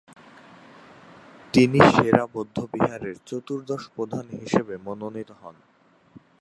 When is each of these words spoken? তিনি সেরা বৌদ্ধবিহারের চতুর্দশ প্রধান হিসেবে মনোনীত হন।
তিনি 1.53 1.79
সেরা 1.91 2.23
বৌদ্ধবিহারের 2.33 3.15
চতুর্দশ 3.25 3.83
প্রধান 3.95 4.25
হিসেবে 4.39 4.73
মনোনীত 4.77 5.29
হন। 5.41 5.55